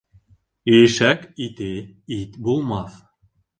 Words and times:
Ишәк 0.77 1.21
ите 1.49 1.69
ит 2.19 2.31
булмаҫ. 2.47 3.01